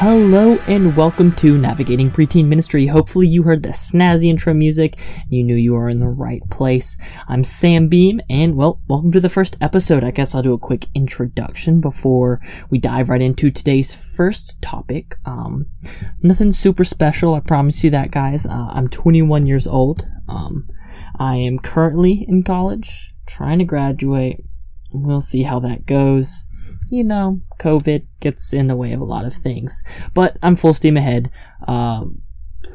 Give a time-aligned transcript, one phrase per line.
[0.00, 2.86] Hello and welcome to Navigating Preteen Ministry.
[2.86, 4.96] Hopefully you heard the snazzy intro music
[5.28, 6.96] you knew you were in the right place.
[7.26, 10.04] I'm Sam Beam and well, welcome to the first episode.
[10.04, 12.40] I guess I'll do a quick introduction before
[12.70, 15.16] we dive right into today's first topic.
[15.24, 15.66] Um,
[16.22, 18.46] nothing super special, I promise you that guys.
[18.46, 20.06] Uh, I'm 21 years old.
[20.28, 20.68] Um,
[21.18, 24.44] I am currently in college, trying to graduate.
[24.92, 26.44] We'll see how that goes
[26.90, 29.82] you know, COVID gets in the way of a lot of things.
[30.14, 31.30] But I'm full steam ahead.
[31.66, 32.04] Uh,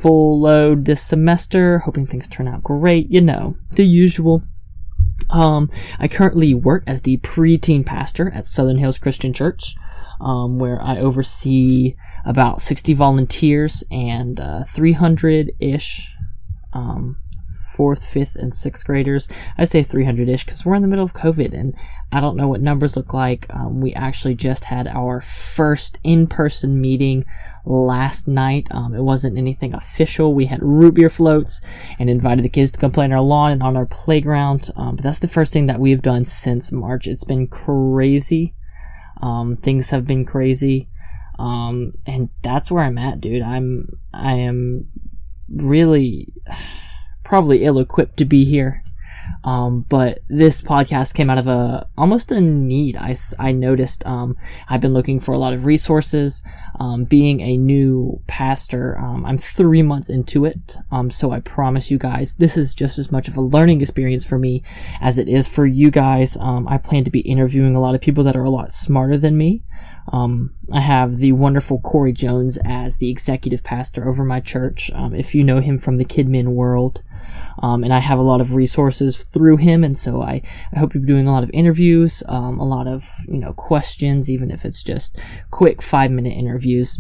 [0.02, 4.44] full load this semester, hoping things turn out great, you know, the usual.
[5.30, 9.76] Um, I currently work as the preteen pastor at Southern Hills Christian Church,
[10.22, 11.96] um, where I oversee
[12.26, 16.16] about 60 volunteers and 300 uh, ish
[16.74, 17.18] um,
[17.74, 19.28] fourth, fifth, and sixth graders.
[19.58, 21.74] I say 300 ish because we're in the middle of COVID and
[22.12, 23.48] I don't know what numbers look like.
[23.50, 27.26] Um, we actually just had our first in person meeting
[27.66, 28.68] last night.
[28.70, 30.34] Um, it wasn't anything official.
[30.36, 31.60] We had root beer floats
[31.98, 34.70] and invited the kids to come play on our lawn and on our playground.
[34.76, 37.08] Um, but that's the first thing that we've done since March.
[37.08, 38.54] It's been crazy.
[39.22, 40.90] Um, things have been crazy.
[41.40, 43.42] Um, and that's where I'm at, dude.
[43.42, 44.88] I'm, I am
[45.50, 46.32] really
[47.24, 48.84] probably ill equipped to be here.
[49.44, 52.96] Um, but this podcast came out of a almost a need.
[52.96, 54.38] I, I noticed um,
[54.70, 56.42] I've been looking for a lot of resources.
[56.80, 61.92] Um, being a new pastor, um, I'm three months into it, um, so I promise
[61.92, 64.64] you guys this is just as much of a learning experience for me
[65.00, 66.36] as it is for you guys.
[66.40, 69.18] Um, I plan to be interviewing a lot of people that are a lot smarter
[69.18, 69.62] than me.
[70.12, 74.92] Um, I have the wonderful Corey Jones as the executive pastor over my church.
[74.94, 77.02] Um, if you know him from the Kidmin world,
[77.62, 80.42] um, and I have a lot of resources through him, and so I,
[80.76, 84.30] I hope be doing a lot of interviews, um, a lot of you know questions,
[84.30, 85.18] even if it's just
[85.52, 87.00] quick five minute interviews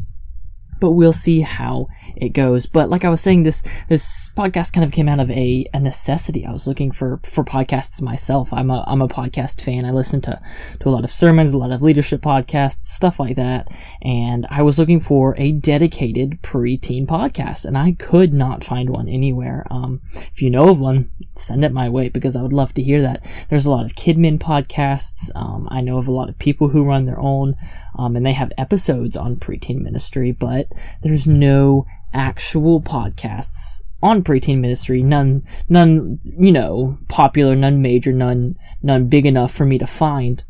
[0.83, 2.65] but we'll see how it goes.
[2.65, 5.79] But like I was saying, this this podcast kind of came out of a, a
[5.79, 6.45] necessity.
[6.45, 8.51] I was looking for for podcasts myself.
[8.51, 9.85] I'm a I'm a podcast fan.
[9.85, 10.41] I listen to
[10.81, 13.69] to a lot of sermons, a lot of leadership podcasts, stuff like that.
[14.01, 19.07] And I was looking for a dedicated preteen podcast, and I could not find one
[19.07, 19.65] anywhere.
[19.71, 20.01] Um,
[20.33, 23.01] if you know of one, send it my way because I would love to hear
[23.03, 23.25] that.
[23.49, 25.31] There's a lot of Kidmin podcasts.
[25.33, 27.55] Um, I know of a lot of people who run their own
[27.95, 30.67] um, and they have episodes on preteen ministry, but
[31.01, 35.01] there's no actual podcasts on preteen ministry.
[35.01, 40.43] None, none, you know, popular, none major, none, none big enough for me to find.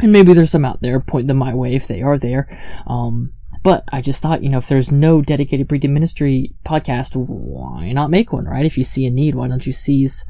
[0.00, 1.00] And maybe there's some out there.
[1.00, 2.46] Point them my way if they are there.
[2.86, 3.32] Um,
[3.62, 8.10] but I just thought, you know, if there's no dedicated preteen ministry podcast, why not
[8.10, 8.66] make one, right?
[8.66, 10.24] If you see a need, why don't you seize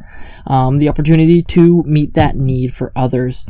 [0.46, 3.46] um, the opportunity to meet that need for others?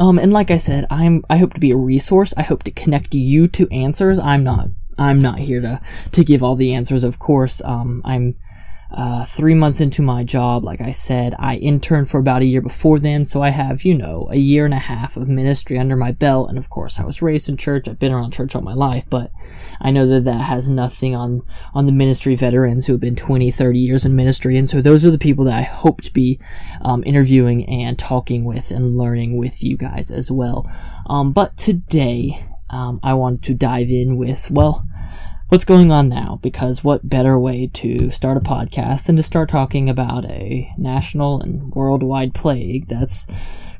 [0.00, 2.32] Um, and like I said, I'm I hope to be a resource.
[2.36, 4.18] I hope to connect you to answers.
[4.18, 4.68] I'm not
[4.98, 5.80] I'm not here to
[6.12, 7.04] to give all the answers.
[7.04, 8.34] Of course, um, I'm
[8.92, 12.60] uh, three months into my job, like I said, I interned for about a year
[12.60, 15.94] before then, so I have, you know, a year and a half of ministry under
[15.94, 16.48] my belt.
[16.48, 17.86] And of course, I was raised in church.
[17.86, 19.30] I've been around church all my life, but
[19.80, 21.42] I know that that has nothing on,
[21.72, 24.58] on the ministry veterans who have been 20, 30 years in ministry.
[24.58, 26.40] And so those are the people that I hope to be
[26.82, 30.68] um, interviewing and talking with and learning with you guys as well.
[31.06, 34.86] Um, but today, um, I wanted to dive in with, well,
[35.50, 36.38] what's going on now?
[36.42, 41.40] Because what better way to start a podcast than to start talking about a national
[41.40, 43.26] and worldwide plague that's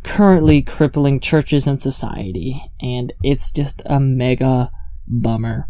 [0.02, 4.72] currently crippling churches and society and it's just a mega
[5.06, 5.68] bummer.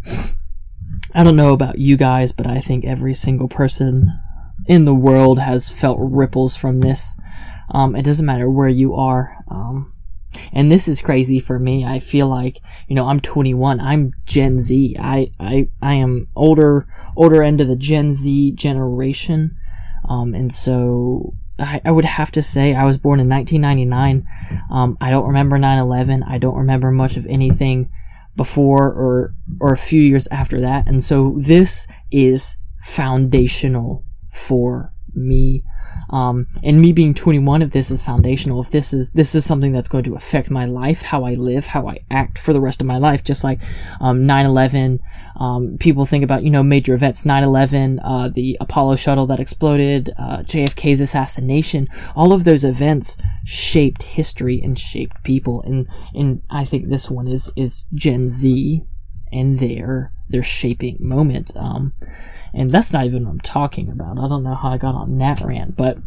[1.15, 4.11] I don't know about you guys but i think every single person
[4.67, 7.19] in the world has felt ripples from this.
[7.72, 9.93] Um, it doesn't matter where you are um,
[10.52, 11.84] and this is crazy for me.
[11.84, 13.80] I feel like, you know, I'm 21.
[13.80, 14.96] I'm Gen Z.
[14.98, 16.86] I, I, I am older,
[17.16, 19.56] older end of the Gen Z generation.
[20.08, 24.26] Um, and so I, I would have to say I was born in 1999.
[24.70, 26.26] Um, I don't remember 9/11.
[26.26, 27.90] I don't remember much of anything
[28.37, 30.88] before or or a few years after that.
[30.88, 35.62] And so this is foundational for me
[36.10, 39.72] um, and me being 21, if this is foundational, if this is this is something
[39.72, 42.81] that's going to affect my life, how I live, how I act for the rest
[42.81, 43.60] of my life, just like
[44.00, 44.98] um, 9/11.
[45.37, 50.12] Um, people think about you know major events, 9/11, uh, the Apollo shuttle that exploded,
[50.19, 51.88] uh, JFK's assassination.
[52.16, 57.28] All of those events shaped history and shaped people, and and I think this one
[57.28, 58.84] is is Gen Z
[59.32, 61.52] and their their shaping moment.
[61.56, 61.93] Um,
[62.52, 64.19] and that's not even what I'm talking about.
[64.19, 65.99] I don't know how I got on that rant, but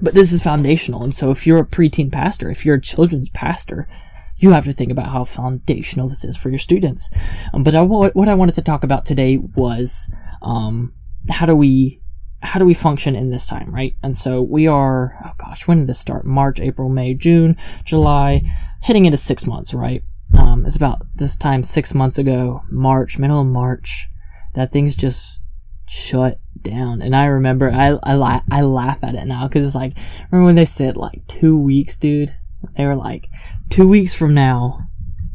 [0.00, 1.02] but this is foundational.
[1.02, 3.88] And so if you're a preteen pastor, if you're a children's pastor,
[4.36, 7.10] you have to think about how foundational this is for your students.
[7.52, 10.08] Um, but I, what I wanted to talk about today was
[10.42, 10.94] um,
[11.28, 12.00] how do we
[12.40, 13.94] how do we function in this time, right?
[14.00, 16.24] And so we are, oh gosh, when did this start?
[16.24, 18.42] March, April, May, June, July,
[18.82, 20.04] heading into six months, right?
[20.38, 24.06] Um, it's about this time six months ago, March, middle of March,
[24.54, 25.40] that things just
[25.88, 27.02] shut down.
[27.02, 29.94] And I remember, I, I, I laugh at it now because it's like,
[30.30, 32.34] remember when they said like two weeks, dude?
[32.76, 33.28] They were like,
[33.70, 34.88] two weeks from now,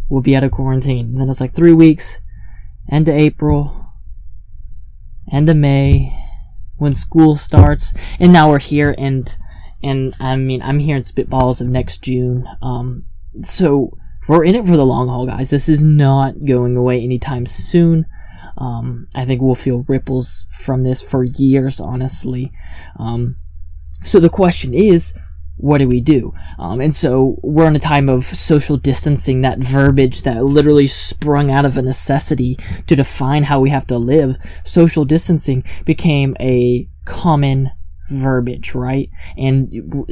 [0.10, 1.08] we'll be out of quarantine.
[1.08, 2.20] And then it's like three weeks,
[2.92, 3.88] end of April,
[5.32, 6.18] end of May,
[6.78, 7.94] when school starts.
[8.20, 9.36] And now we're here, and
[9.82, 12.48] and I mean, I'm hearing spitballs of next June.
[12.62, 13.06] Um,
[13.44, 13.98] so
[14.28, 15.50] we're in it for the long haul, guys.
[15.50, 18.06] This is not going away anytime soon.
[18.58, 22.52] Um, I think we'll feel ripples from this for years, honestly.
[22.98, 23.38] Um,
[24.04, 25.14] so the question is,
[25.58, 26.34] what do we do?
[26.58, 31.52] Um, and so we're in a time of social distancing, that verbiage that literally sprung
[31.52, 32.58] out of a necessity
[32.88, 34.38] to define how we have to live.
[34.66, 37.72] Social distancing became a common
[38.10, 39.10] verbiage, right?
[39.38, 40.06] And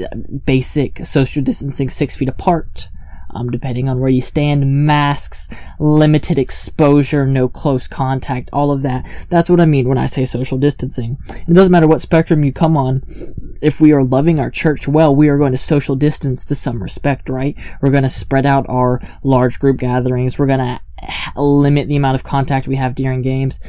[0.45, 2.89] basic social distancing, six feet apart,
[3.33, 5.47] um, depending on where you stand, masks,
[5.79, 9.05] limited exposure, no close contact, all of that.
[9.29, 11.17] That's what I mean when I say social distancing.
[11.29, 13.03] It doesn't matter what spectrum you come on.
[13.61, 16.81] If we are loving our church well, we are going to social distance to some
[16.81, 17.55] respect, right?
[17.81, 20.37] We're going to spread out our large group gatherings.
[20.37, 20.81] We're going to
[21.35, 23.59] limit the amount of contact we have during games.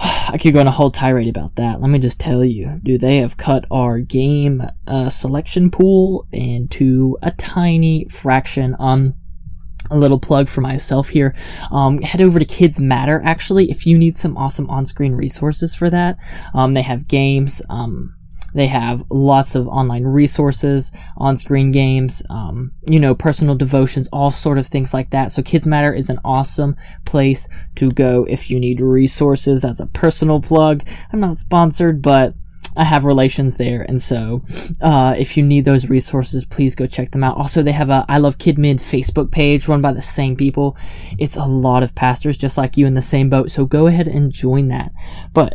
[0.32, 1.80] I could go on a whole tirade about that.
[1.80, 7.18] Let me just tell you, do they have cut our game uh, selection pool into
[7.22, 8.74] a tiny fraction.
[8.78, 9.14] Um,
[9.90, 11.34] a little plug for myself here.
[11.72, 15.90] Um, head over to Kids Matter, actually, if you need some awesome on-screen resources for
[15.90, 16.16] that.
[16.54, 18.14] Um, they have games, um,
[18.54, 24.58] they have lots of online resources, on-screen games, um, you know, personal devotions, all sort
[24.58, 25.32] of things like that.
[25.32, 29.62] So Kids Matter is an awesome place to go if you need resources.
[29.62, 30.86] That's a personal plug.
[31.12, 32.34] I'm not sponsored, but
[32.76, 34.42] I have relations there, and so
[34.80, 37.36] uh, if you need those resources, please go check them out.
[37.36, 40.76] Also, they have a I Love KidMin Facebook page run by the same people.
[41.18, 44.06] It's a lot of pastors just like you in the same boat, so go ahead
[44.06, 44.92] and join that.
[45.32, 45.54] But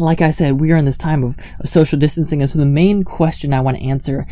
[0.00, 2.66] like I said, we are in this time of, of social distancing, and so the
[2.66, 4.26] main question I want to answer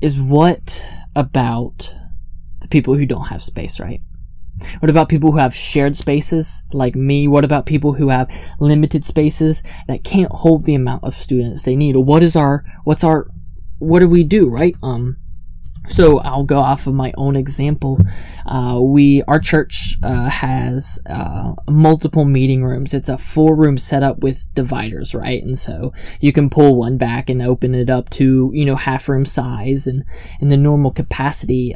[0.00, 0.84] is what
[1.14, 1.94] about
[2.60, 4.00] the people who don't have space, right?
[4.80, 7.26] What about people who have shared spaces like me?
[7.26, 8.30] What about people who have
[8.60, 11.96] limited spaces that can't hold the amount of students they need?
[11.96, 13.28] What is our what's our
[13.78, 14.76] what do we do, right?
[14.82, 15.16] Um
[15.88, 17.98] so I'll go off of my own example.
[18.46, 22.94] Uh, we, our church uh, has uh, multiple meeting rooms.
[22.94, 25.42] It's a four room setup with dividers, right?
[25.42, 29.08] And so you can pull one back and open it up to you know half
[29.08, 30.04] room size and
[30.40, 31.74] and the normal capacity.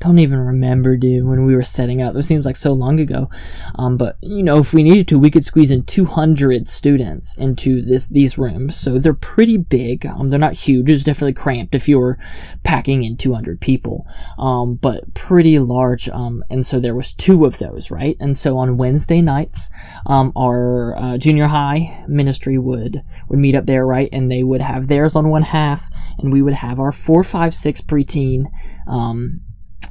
[0.00, 2.14] Don't even remember, dude, when we were setting up.
[2.14, 3.28] It seems like so long ago.
[3.74, 7.82] Um, but you know, if we needed to, we could squeeze in 200 students into
[7.82, 8.76] this these rooms.
[8.76, 10.06] So they're pretty big.
[10.06, 10.88] Um, they're not huge.
[10.88, 12.18] It's definitely cramped if you were
[12.62, 14.06] packing in 200 people.
[14.38, 16.08] Um, but pretty large.
[16.08, 18.16] Um, and so there was two of those, right?
[18.20, 19.68] And so on Wednesday nights,
[20.06, 24.08] um, our uh, junior high ministry would would meet up there, right?
[24.12, 25.84] And they would have theirs on one half,
[26.18, 28.44] and we would have our four, five, six preteen.
[28.86, 29.40] Um,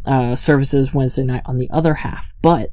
[0.08, 2.34] uh, services Wednesday night on the other half.
[2.42, 2.72] But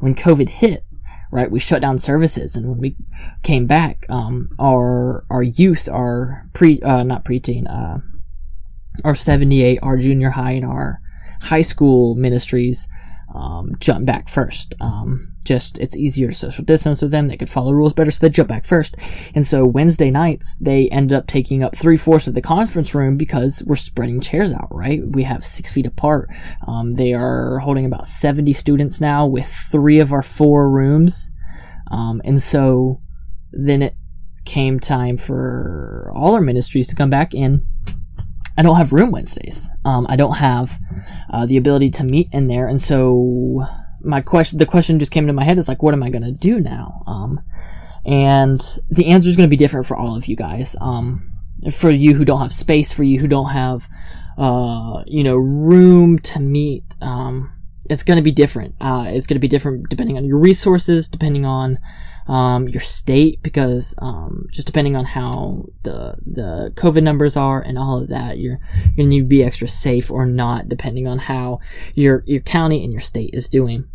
[0.00, 0.84] when COVID hit,
[1.30, 2.96] right, we shut down services, and when we
[3.42, 7.98] came back, um, our our youth, our pre uh, not preteen, uh,
[9.04, 11.00] our seventy eight, our junior high, and our
[11.40, 12.88] high school ministries
[13.34, 14.74] um, jump back first.
[14.80, 17.28] Um, just it's easier to social distance with them.
[17.28, 18.96] They could follow rules better, so they jump back first.
[19.34, 23.16] And so Wednesday nights they ended up taking up three fourths of the conference room
[23.16, 24.68] because we're spreading chairs out.
[24.70, 26.28] Right, we have six feet apart.
[26.66, 31.30] Um, they are holding about seventy students now with three of our four rooms,
[31.90, 33.00] um, and so
[33.52, 33.94] then it
[34.44, 37.64] came time for all our ministries to come back in
[38.56, 39.70] I don't have room Wednesdays.
[39.84, 40.78] Um, I don't have
[41.30, 43.64] uh, the ability to meet in there, and so
[44.04, 46.32] my question, the question just came to my head is like, what am I gonna
[46.32, 47.02] do now?
[47.06, 47.40] Um,
[48.04, 50.76] and the answer is gonna be different for all of you guys.
[50.80, 51.30] Um,
[51.72, 53.88] for you who don't have space, for you who don't have,
[54.36, 57.52] uh, you know, room to meet, um,
[57.88, 58.74] it's gonna be different.
[58.80, 61.78] Uh, it's gonna be different depending on your resources, depending on
[62.26, 67.78] um, your state because um, just depending on how the the COVID numbers are and
[67.78, 68.60] all of that, you're
[68.96, 71.60] gonna need to be extra safe or not, depending on how
[71.94, 73.88] your your county and your state is doing.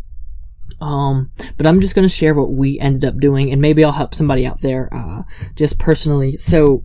[0.79, 4.13] Um, but I'm just gonna share what we ended up doing, and maybe I'll help
[4.13, 5.23] somebody out there, uh,
[5.55, 6.37] just personally.
[6.37, 6.83] So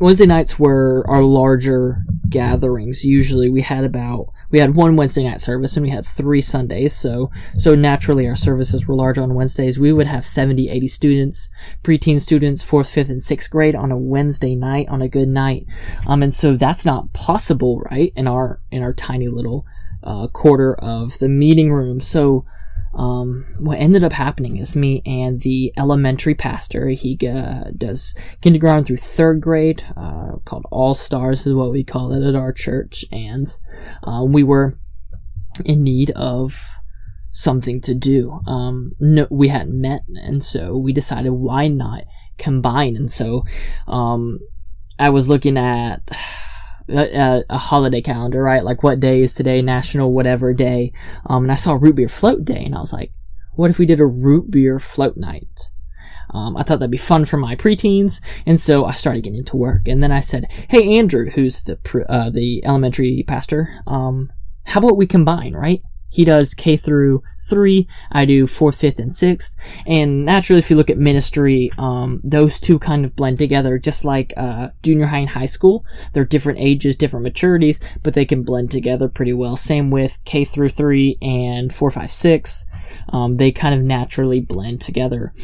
[0.00, 3.04] Wednesday nights were our larger gatherings.
[3.04, 6.94] Usually we had about we had one Wednesday night service and we had three Sundays.
[6.94, 9.78] So so naturally our services were large on Wednesdays.
[9.78, 11.48] We would have 70, 80 students,
[11.82, 15.66] preteen students, fourth, fifth, and sixth grade on a Wednesday night on a good night.
[16.06, 18.12] Um, and so that's not possible, right?
[18.16, 19.66] In our in our tiny little
[20.02, 22.00] uh, quarter of the meeting room.
[22.00, 22.44] So
[22.96, 28.84] um, what ended up happening is me and the elementary pastor, he uh, does kindergarten
[28.84, 33.04] through third grade, uh, called All Stars is what we call it at our church,
[33.12, 33.46] and
[34.02, 34.78] uh, we were
[35.64, 36.58] in need of
[37.32, 38.40] something to do.
[38.46, 42.04] Um, no, we hadn't met, and so we decided why not
[42.38, 42.96] combine.
[42.96, 43.44] And so,
[43.86, 44.38] um,
[44.98, 46.00] I was looking at
[46.88, 48.64] a, a, holiday calendar, right?
[48.64, 50.92] Like what day is today, national whatever day.
[51.26, 53.12] Um, and I saw root beer float day, and I was like,
[53.54, 55.70] what if we did a root beer float night?
[56.30, 59.56] Um, I thought that'd be fun for my preteens, and so I started getting into
[59.56, 59.86] work.
[59.86, 61.78] And then I said, "Hey, Andrew, who's the
[62.08, 64.32] uh, the elementary pastor, um,
[64.64, 65.82] how about we combine, right?
[66.16, 67.86] He does K through three.
[68.10, 69.54] I do fourth, fifth, and sixth.
[69.86, 74.02] And naturally, if you look at ministry, um, those two kind of blend together, just
[74.02, 75.84] like uh, junior high and high school.
[76.14, 79.58] They're different ages, different maturities, but they can blend together pretty well.
[79.58, 82.64] Same with K through three and four, five, six.
[83.10, 85.34] Um, they kind of naturally blend together.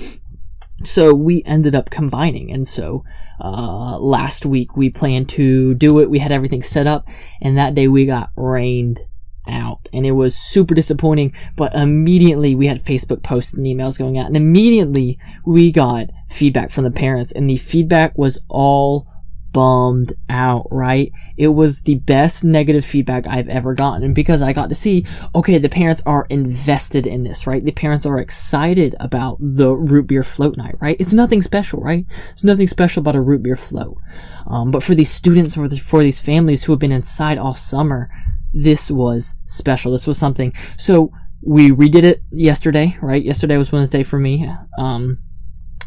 [0.85, 3.05] So we ended up combining, and so
[3.39, 6.09] uh, last week we planned to do it.
[6.09, 7.09] We had everything set up,
[7.43, 9.01] and that day we got rained
[9.49, 9.89] out.
[9.93, 14.27] And it was super disappointing but immediately we had facebook posts and emails going out
[14.27, 19.07] and immediately we got feedback from the parents and the feedback was all
[19.53, 21.13] bummed out right?
[21.37, 25.07] It was the best negative feedback i've ever gotten and because i got to see
[25.35, 27.65] okay the parents are invested in this right?
[27.65, 30.97] The parents are excited about the root beer float night right?
[30.99, 32.07] It's nothing special right?
[32.29, 33.99] There's nothing special about a root beer float.
[34.47, 38.09] Um, but for these students or for these families who have been inside all summer
[38.53, 39.93] this was special.
[39.93, 40.53] This was something.
[40.79, 43.23] So we redid it yesterday, right?
[43.23, 44.49] Yesterday was Wednesday for me.
[44.79, 45.19] Um,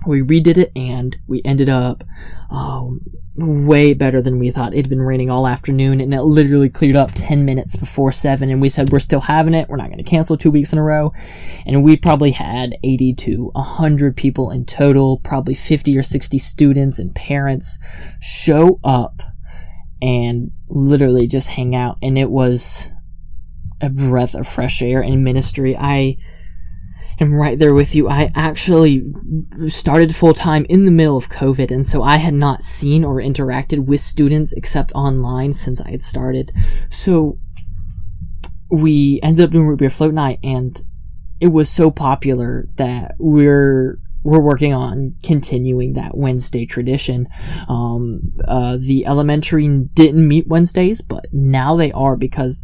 [0.06, 2.04] we redid it and we ended up
[2.52, 3.00] oh,
[3.36, 4.74] way better than we thought.
[4.74, 8.50] It had been raining all afternoon and it literally cleared up 10 minutes before 7
[8.50, 9.70] and we said we're still having it.
[9.70, 11.14] We're not going to cancel two weeks in a row.
[11.66, 17.00] And we probably had 80 to 100 people in total, probably 50 or 60 students
[17.00, 17.78] and parents
[18.22, 19.22] show up
[20.02, 21.98] and literally just hang out.
[22.02, 22.90] And it was
[23.82, 25.76] a breath of fresh air in ministry.
[25.78, 26.18] I
[27.20, 28.10] am right there with you.
[28.10, 29.06] I actually
[29.68, 33.16] started full time in the middle of COVID, and so I had not seen or
[33.16, 36.52] interacted with students except online since I had started.
[36.90, 37.40] So
[38.70, 40.78] we ended up doing root beer float night, and
[41.40, 47.28] it was so popular that we're we're working on continuing that Wednesday tradition.
[47.70, 52.64] Um, uh, the elementary didn't meet Wednesdays, but now they are because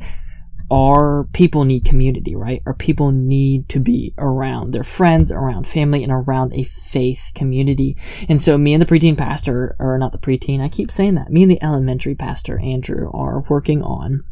[0.72, 2.64] our people need community, right?
[2.66, 7.96] Our people need to be around their friends, around family, and around a faith community.
[8.28, 11.30] And so me and the preteen pastor, or not the preteen, I keep saying that,
[11.30, 14.24] me and the elementary pastor, Andrew, are working on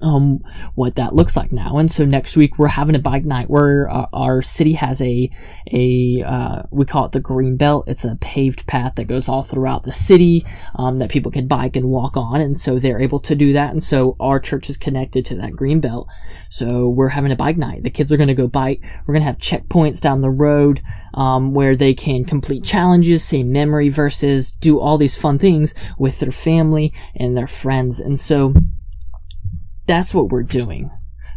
[0.00, 0.40] um,
[0.74, 1.78] what that looks like now.
[1.78, 5.30] And so next week we're having a bike night where uh, our city has a,
[5.72, 7.88] a, uh, we call it the green belt.
[7.88, 11.76] It's a paved path that goes all throughout the city, um, that people can bike
[11.76, 12.40] and walk on.
[12.40, 13.70] And so they're able to do that.
[13.70, 16.08] And so our church is connected to that green belt.
[16.48, 17.82] So we're having a bike night.
[17.82, 18.80] The kids are going to go bike.
[19.06, 20.82] We're going to have checkpoints down the road,
[21.14, 26.20] um, where they can complete challenges, say memory verses, do all these fun things with
[26.20, 28.00] their family and their friends.
[28.00, 28.54] And so,
[29.88, 30.90] that's what we're doing.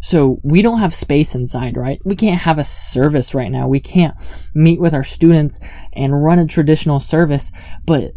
[0.04, 2.00] So we don't have space inside, right?
[2.04, 3.68] We can't have a service right now.
[3.68, 4.16] We can't
[4.54, 5.60] meet with our students
[5.94, 7.52] and run a traditional service,
[7.86, 8.12] but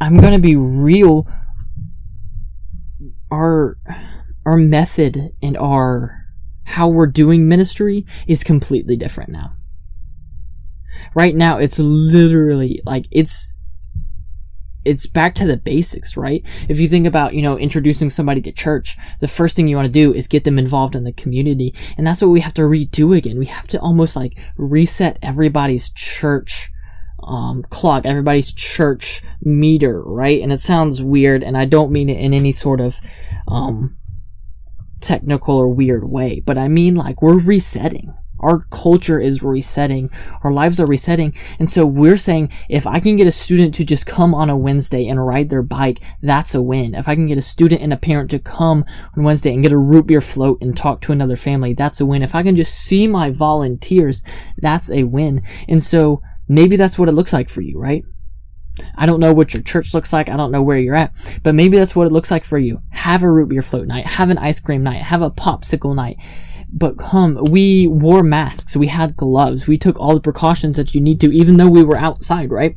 [0.00, 1.26] I'm going to be real.
[3.30, 3.78] Our,
[4.44, 6.24] our method and our,
[6.64, 9.54] how we're doing ministry is completely different now.
[11.14, 13.54] Right now, it's literally like, it's,
[14.84, 16.44] it's back to the basics, right?
[16.68, 19.86] If you think about, you know, introducing somebody to church, the first thing you want
[19.86, 21.74] to do is get them involved in the community.
[21.96, 23.38] And that's what we have to redo again.
[23.38, 26.70] We have to almost like reset everybody's church
[27.22, 30.42] um, clock, everybody's church meter, right?
[30.42, 32.96] And it sounds weird, and I don't mean it in any sort of
[33.46, 33.96] um,
[35.00, 38.14] technical or weird way, but I mean like we're resetting.
[38.40, 40.10] Our culture is resetting.
[40.42, 41.34] Our lives are resetting.
[41.58, 44.56] And so we're saying if I can get a student to just come on a
[44.56, 46.94] Wednesday and ride their bike, that's a win.
[46.94, 48.84] If I can get a student and a parent to come
[49.16, 52.06] on Wednesday and get a root beer float and talk to another family, that's a
[52.06, 52.22] win.
[52.22, 54.22] If I can just see my volunteers,
[54.58, 55.42] that's a win.
[55.68, 58.04] And so maybe that's what it looks like for you, right?
[58.96, 60.28] I don't know what your church looks like.
[60.28, 62.80] I don't know where you're at, but maybe that's what it looks like for you.
[62.90, 66.16] Have a root beer float night, have an ice cream night, have a popsicle night.
[66.72, 71.00] But come, we wore masks, we had gloves, we took all the precautions that you
[71.00, 72.76] need to, even though we were outside, right?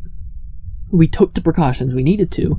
[0.92, 2.58] We took the precautions we needed to,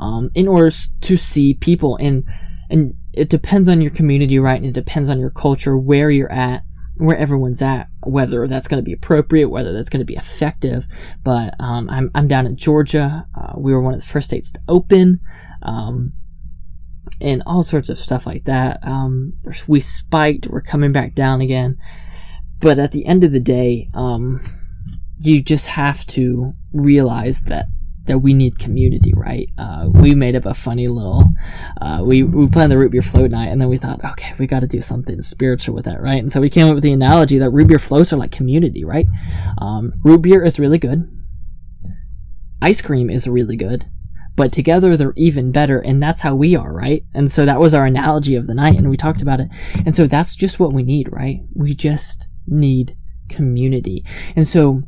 [0.00, 0.70] um, in order
[1.02, 2.24] to see people and,
[2.70, 4.56] and it depends on your community, right?
[4.56, 6.64] And it depends on your culture, where you're at
[6.96, 10.86] where everyone's at, whether that's going to be appropriate, whether that's going to be effective.
[11.24, 13.26] But um, I'm I'm down in Georgia.
[13.34, 15.20] Uh, we were one of the first states to open,
[15.62, 16.12] um,
[17.20, 18.80] and all sorts of stuff like that.
[18.82, 19.34] Um,
[19.66, 20.48] we spiked.
[20.48, 21.78] We're coming back down again.
[22.60, 24.42] But at the end of the day, um,
[25.18, 27.66] you just have to realize that
[28.06, 29.48] that we need community, right?
[29.58, 31.24] Uh, we made up a funny little,
[31.80, 34.46] uh, we, we planned the root beer float night and then we thought, okay, we
[34.46, 36.18] got to do something spiritual with that, right?
[36.18, 38.84] And so we came up with the analogy that root beer floats are like community,
[38.84, 39.06] right?
[39.58, 41.08] Um, root beer is really good.
[42.60, 43.86] Ice cream is really good.
[44.34, 47.04] But together they're even better, and that's how we are, right?
[47.14, 49.48] And so that was our analogy of the night, and we talked about it.
[49.84, 51.40] And so that's just what we need, right?
[51.54, 52.96] We just need
[53.28, 54.04] community.
[54.34, 54.82] And so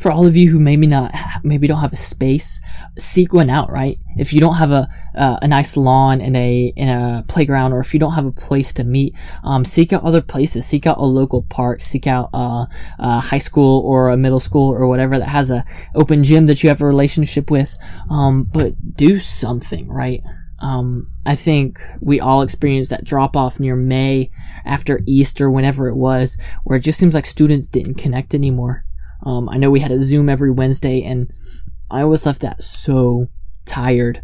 [0.00, 1.12] for all of you who maybe not
[1.42, 2.60] maybe don't have a space
[2.98, 3.98] seek one out right?
[4.16, 7.80] If you don't have a uh, a nice lawn in a in a playground or
[7.80, 10.66] if you don't have a place to meet um, seek out other places.
[10.66, 11.82] Seek out a local park.
[11.82, 12.66] Seek out a,
[12.98, 16.62] a, high school or a middle school or whatever that has a open gym that
[16.62, 17.76] you have a relationship with.
[18.10, 20.22] Um, but do something right?
[20.58, 24.30] Um, I think we all experienced that drop off near May
[24.64, 28.85] after Easter, whenever it was, where it just seems like students didn't connect anymore.
[29.26, 31.30] Um, I know we had a Zoom every Wednesday, and
[31.90, 33.26] I always left that so
[33.66, 34.22] tired.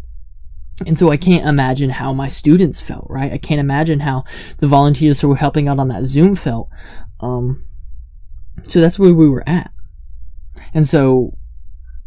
[0.87, 3.33] And so I can't imagine how my students felt, right?
[3.33, 4.23] I can't imagine how
[4.57, 6.69] the volunteers who were helping out on that Zoom felt.
[7.19, 7.65] Um,
[8.67, 9.71] so that's where we were at.
[10.73, 11.37] And so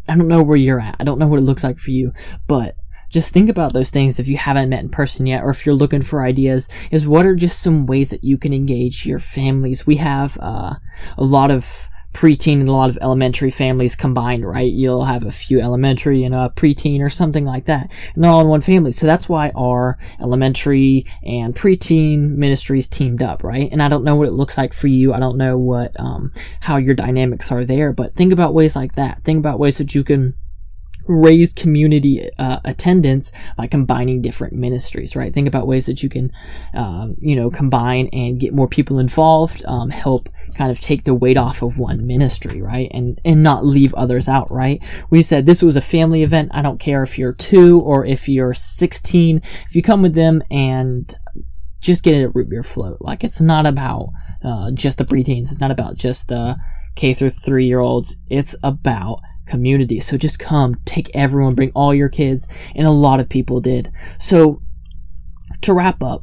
[0.09, 0.97] I don't know where you're at.
[0.99, 2.13] I don't know what it looks like for you,
[2.47, 2.77] but
[3.11, 5.75] just think about those things if you haven't met in person yet or if you're
[5.75, 9.87] looking for ideas is what are just some ways that you can engage your families
[9.87, 10.75] we have uh,
[11.17, 14.73] a lot of preteen and a lot of elementary families combined, right?
[14.73, 17.91] You'll have a few elementary and a preteen or something like that.
[18.15, 18.93] And they're all in one family.
[18.93, 23.69] So that's why our elementary and preteen ministries teamed up, right?
[23.71, 25.13] And I don't know what it looks like for you.
[25.13, 28.95] I don't know what, um, how your dynamics are there, but think about ways like
[28.95, 29.23] that.
[29.23, 30.35] Think about ways that you can
[31.09, 35.33] raise community uh, attendance by combining different ministries, right?
[35.33, 36.33] Think about ways that you can,
[36.75, 41.15] um, you know, combine and get more people involved, um, help kind of take the
[41.15, 42.91] weight off of one ministry, right?
[42.93, 44.83] And, and not leave others out, right?
[45.11, 46.51] We said this was a family event.
[46.53, 49.43] I don't care if you're two or if you're 16.
[49.69, 51.15] If you come with them and
[51.81, 54.09] just get a root beer float, like it's not about,
[54.45, 55.51] uh, just the preteens.
[55.53, 56.57] It's not about just the
[56.95, 58.17] K through three year olds.
[58.29, 60.01] It's about community.
[60.01, 63.93] So just come, take everyone, bring all your kids, and a lot of people did.
[64.19, 64.61] So
[65.63, 66.23] to wrap up,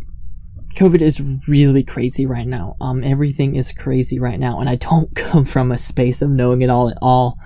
[0.76, 2.76] COVID is really crazy right now.
[2.82, 6.62] Um, everything is crazy right now, and I don't come from a space of knowing
[6.62, 7.38] it all at all,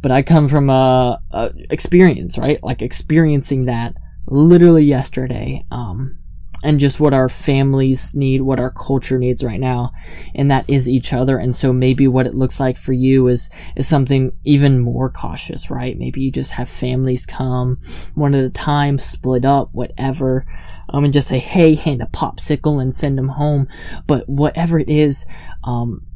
[0.00, 2.62] but I come from a, a experience, right?
[2.62, 3.94] Like experiencing that
[4.26, 5.64] literally yesterday.
[5.70, 6.18] Um,
[6.64, 9.92] and just what our families need, what our culture needs right now,
[10.34, 11.38] and that is each other.
[11.38, 15.70] And so maybe what it looks like for you is is something even more cautious,
[15.70, 15.96] right?
[15.96, 17.78] Maybe you just have families come
[18.14, 20.46] one at a time, split up, whatever.
[20.90, 23.68] Um, and just say, hey, hand a popsicle and send them home.
[24.06, 25.26] But whatever it is,
[25.64, 26.06] um,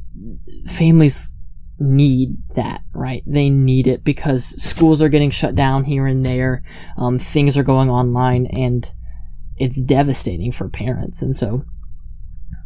[0.67, 1.35] families
[1.79, 3.23] need that, right?
[3.27, 6.63] They need it because schools are getting shut down here and there.
[6.97, 8.91] Um, things are going online and
[9.57, 11.21] it's devastating for parents.
[11.21, 11.63] And so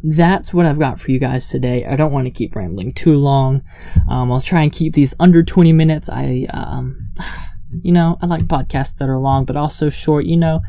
[0.02, 1.84] that's what I've got for you guys today.
[1.84, 3.62] I don't want to keep rambling too long.
[4.08, 6.08] Um, I'll try and keep these under 20 minutes.
[6.08, 7.12] I, um,
[7.82, 10.24] you know, I like podcasts that are long, but also short.
[10.24, 10.60] You know,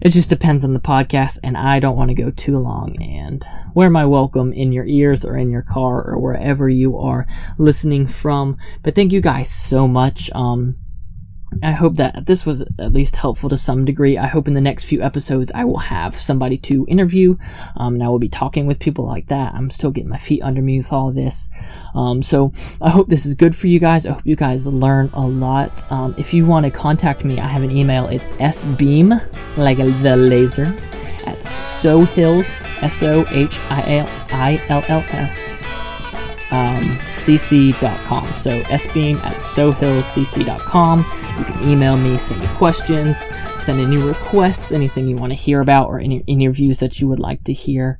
[0.00, 3.00] it just depends on the podcast, and I don't want to go too long.
[3.00, 7.26] And wear my welcome in your ears or in your car or wherever you are
[7.58, 8.56] listening from.
[8.82, 10.30] But thank you guys so much.
[10.34, 10.76] Um,
[11.62, 14.18] I hope that this was at least helpful to some degree.
[14.18, 17.36] I hope in the next few episodes I will have somebody to interview,
[17.76, 19.54] um, and I will be talking with people like that.
[19.54, 21.50] I'm still getting my feet under me with all this.
[21.94, 24.06] Um, so I hope this is good for you guys.
[24.06, 25.90] I hope you guys learn a lot.
[25.90, 28.06] Um, if you want to contact me, I have an email.
[28.08, 29.20] It's sbeam,
[29.56, 30.66] like the laser,
[31.26, 33.54] at sohills, S-O-H-I-L-I-L-L-S,
[36.50, 38.34] um, cc.com.
[38.34, 40.98] So sbeam at sohillscc.com.
[41.38, 43.18] You can email me, send me questions,
[43.62, 47.20] send any requests, anything you want to hear about, or any interviews that you would
[47.20, 47.98] like to hear.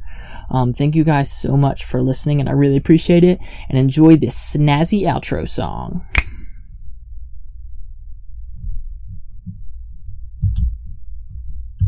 [0.50, 3.40] Um, thank you guys so much for listening, and I really appreciate it.
[3.68, 6.07] And enjoy this snazzy outro song.